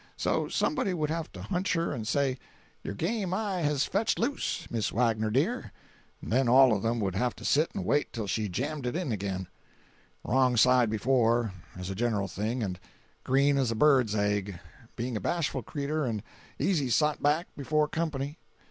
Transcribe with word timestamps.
So 0.17 0.47
somebody 0.47 0.95
would 0.95 1.11
have 1.11 1.31
to 1.33 1.43
hunch 1.43 1.73
her 1.73 1.91
and 1.93 2.07
say, 2.07 2.39
"Your 2.81 2.95
game 2.95 3.35
eye 3.35 3.61
has 3.61 3.85
fetched 3.85 4.17
loose. 4.17 4.65
Miss 4.71 4.91
Wagner 4.91 5.29
dear"—and 5.29 6.31
then 6.31 6.49
all 6.49 6.73
of 6.75 6.81
them 6.81 6.99
would 7.01 7.13
have 7.13 7.35
to 7.35 7.45
sit 7.45 7.69
and 7.75 7.85
wait 7.85 8.11
till 8.11 8.25
she 8.25 8.49
jammed 8.49 8.87
it 8.87 8.95
in 8.95 9.11
again—wrong 9.11 10.57
side 10.57 10.89
before, 10.89 11.53
as 11.77 11.91
a 11.91 11.93
general 11.93 12.27
thing, 12.27 12.63
and 12.63 12.79
green 13.23 13.59
as 13.59 13.69
a 13.69 13.75
bird's 13.75 14.15
egg, 14.15 14.59
being 14.95 15.15
a 15.15 15.21
bashful 15.21 15.61
cretur 15.61 16.05
and 16.05 16.23
easy 16.57 16.89
sot 16.89 17.21
back 17.21 17.45
before 17.55 17.87
company. 17.87 18.39